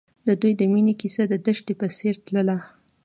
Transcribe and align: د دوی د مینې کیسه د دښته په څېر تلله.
د 0.27 0.29
دوی 0.41 0.53
د 0.59 0.61
مینې 0.71 0.93
کیسه 1.01 1.23
د 1.27 1.33
دښته 1.45 1.73
په 1.79 1.87
څېر 1.97 2.15
تلله. 2.25 2.57